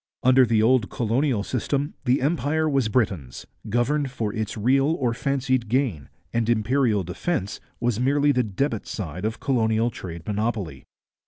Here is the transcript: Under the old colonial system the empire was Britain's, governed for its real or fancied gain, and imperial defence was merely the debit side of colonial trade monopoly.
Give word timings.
Under 0.23 0.47
the 0.47 0.63
old 0.63 0.89
colonial 0.89 1.43
system 1.43 1.93
the 2.05 2.23
empire 2.23 2.67
was 2.67 2.89
Britain's, 2.89 3.45
governed 3.69 4.09
for 4.09 4.33
its 4.33 4.57
real 4.57 4.95
or 4.97 5.13
fancied 5.13 5.69
gain, 5.69 6.09
and 6.33 6.49
imperial 6.49 7.03
defence 7.03 7.59
was 7.79 7.99
merely 7.99 8.31
the 8.31 8.41
debit 8.41 8.87
side 8.87 9.25
of 9.25 9.39
colonial 9.39 9.91
trade 9.91 10.25
monopoly. 10.25 10.85